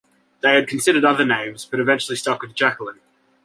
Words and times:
They 0.39 0.55
had 0.55 0.67
considered 0.67 1.05
other 1.05 1.25
names, 1.25 1.65
but 1.69 1.79
eventually 1.79 2.15
stuck 2.17 2.41
with 2.41 2.55
Jacquelyn. 2.55 2.97